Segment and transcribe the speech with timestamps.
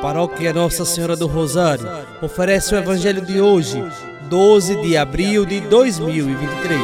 [0.00, 1.88] Paróquia Nossa Senhora do Rosário
[2.22, 3.82] oferece o Evangelho de hoje,
[4.28, 6.80] 12 de abril de 2023.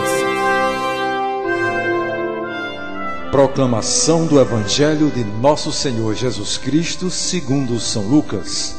[3.31, 8.75] Proclamação do Evangelho de Nosso Senhor Jesus Cristo, segundo São Lucas,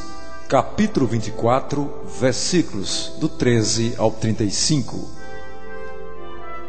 [0.48, 1.90] capítulo 24,
[2.20, 5.10] versículos do 13 ao 35.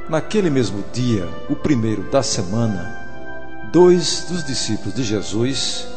[0.07, 5.96] Naquele mesmo dia, o primeiro da semana, dois dos discípulos de Jesus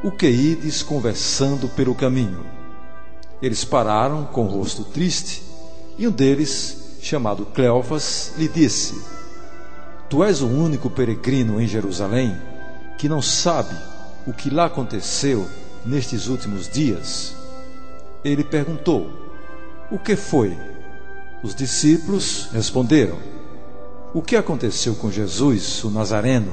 [0.00, 2.46] O que ides conversando pelo caminho?
[3.42, 5.42] Eles pararam com o rosto triste
[5.98, 8.94] e um deles, chamado Cleofas, lhe disse:
[10.08, 12.40] Tu és o único peregrino em Jerusalém
[12.96, 13.74] que não sabe
[14.24, 15.44] o que lá aconteceu
[15.84, 17.34] nestes últimos dias?
[18.24, 19.10] Ele perguntou:
[19.90, 20.56] O que foi?
[21.42, 23.18] Os discípulos responderam:
[24.14, 26.52] O que aconteceu com Jesus, o Nazareno,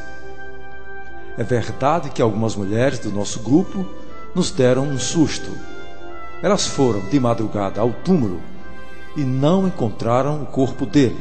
[1.41, 3.83] É verdade que algumas mulheres do nosso grupo
[4.35, 5.49] nos deram um susto.
[6.39, 8.39] Elas foram de madrugada ao túmulo
[9.17, 11.17] e não encontraram o corpo dele.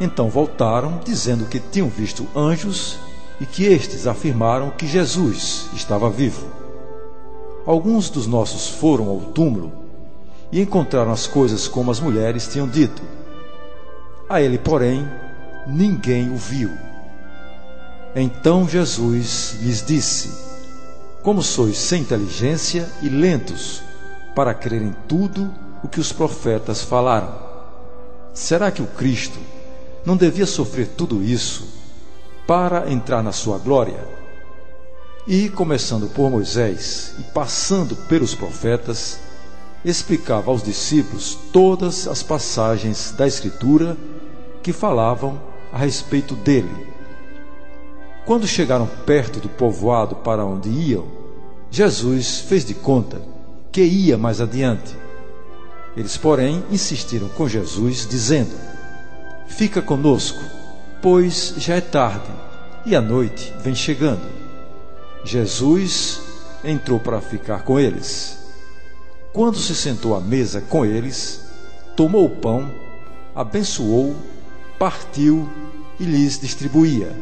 [0.00, 2.98] Então voltaram dizendo que tinham visto anjos
[3.40, 6.44] e que estes afirmaram que Jesus estava vivo.
[7.64, 9.70] Alguns dos nossos foram ao túmulo
[10.50, 13.00] e encontraram as coisas como as mulheres tinham dito
[14.28, 15.08] a ele, porém,
[15.64, 16.95] ninguém o viu.
[18.18, 20.30] Então Jesus lhes disse:
[21.22, 23.82] Como sois sem inteligência e lentos
[24.34, 25.52] para crer em tudo
[25.84, 27.30] o que os profetas falaram?
[28.32, 29.38] Será que o Cristo
[30.02, 31.68] não devia sofrer tudo isso
[32.46, 34.02] para entrar na sua glória?
[35.26, 39.18] E, começando por Moisés e passando pelos profetas,
[39.84, 43.94] explicava aos discípulos todas as passagens da Escritura
[44.62, 45.38] que falavam
[45.70, 46.95] a respeito dele.
[48.26, 51.06] Quando chegaram perto do povoado para onde iam,
[51.70, 53.22] Jesus fez de conta
[53.72, 54.96] que ia mais adiante.
[55.96, 58.52] Eles, porém, insistiram com Jesus, dizendo:
[59.46, 60.40] Fica conosco,
[61.00, 62.30] pois já é tarde
[62.84, 64.26] e a noite vem chegando.
[65.24, 66.20] Jesus
[66.64, 68.38] entrou para ficar com eles.
[69.32, 71.40] Quando se sentou à mesa com eles,
[71.94, 72.70] tomou o pão,
[73.34, 74.14] abençoou
[74.78, 75.48] partiu
[75.98, 77.14] e lhes distribuía.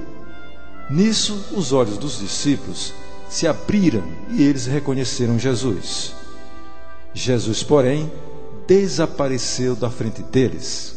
[0.91, 2.93] Nisso, os olhos dos discípulos
[3.29, 6.15] se abriram e eles reconheceram Jesus.
[7.13, 8.11] Jesus, porém,
[8.67, 10.97] desapareceu da frente deles.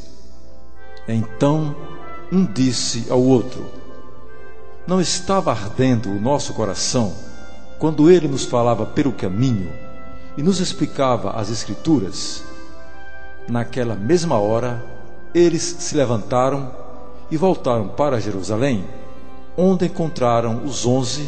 [1.07, 1.75] Então,
[2.31, 3.65] um disse ao outro:
[4.85, 7.13] Não estava ardendo o nosso coração
[7.79, 9.71] quando ele nos falava pelo caminho
[10.37, 12.43] e nos explicava as Escrituras?
[13.47, 14.83] Naquela mesma hora,
[15.33, 16.71] eles se levantaram
[17.31, 18.85] e voltaram para Jerusalém,
[19.57, 21.27] onde encontraram os onze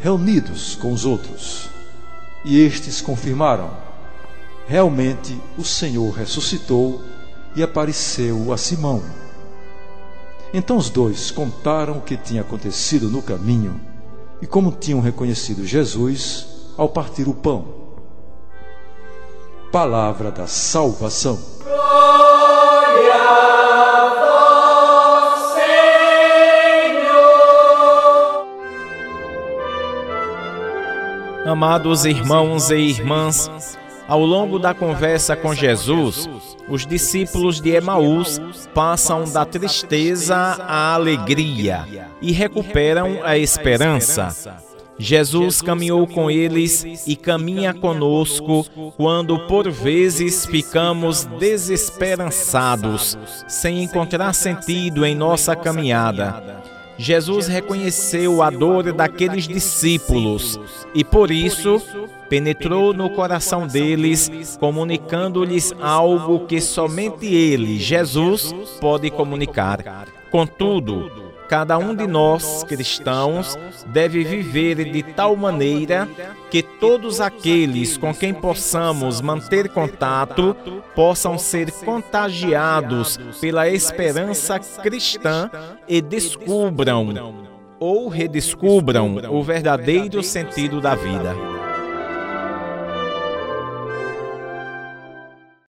[0.00, 1.68] reunidos com os outros.
[2.44, 3.70] E estes confirmaram:
[4.66, 7.02] realmente o Senhor ressuscitou
[7.54, 9.02] e apareceu a Simão.
[10.52, 13.78] Então os dois contaram o que tinha acontecido no caminho
[14.40, 16.46] e como tinham reconhecido Jesus
[16.76, 17.76] ao partir o pão.
[19.70, 21.38] Palavra da salvação.
[31.48, 36.28] Amados irmãos e irmãs, ao longo da conversa com Jesus,
[36.68, 38.38] os discípulos de Emaús
[38.74, 41.86] passam da tristeza à alegria
[42.20, 44.58] e recuperam a esperança.
[44.98, 48.66] Jesus caminhou com eles e caminha conosco
[48.98, 53.16] quando por vezes ficamos desesperançados,
[53.48, 56.77] sem encontrar sentido em nossa caminhada.
[56.98, 60.58] Jesus reconheceu a dor daqueles discípulos
[60.92, 61.80] e, por isso,
[62.28, 70.08] penetrou no coração deles, comunicando-lhes algo que somente Ele, Jesus, pode comunicar.
[70.30, 76.08] Contudo, cada um de nós, cristãos, deve viver de tal maneira
[76.50, 80.54] que todos aqueles com quem possamos manter contato
[80.94, 85.50] possam ser contagiados pela esperança cristã
[85.88, 87.48] e descubram
[87.80, 91.57] ou redescubram o verdadeiro sentido da vida.